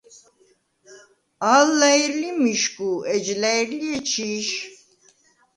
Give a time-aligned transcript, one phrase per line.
[1.55, 4.47] ალ ლა̈ირ ლი მიშგუ, ეჯ ლა̈ირ ლი ეჩი̄შ.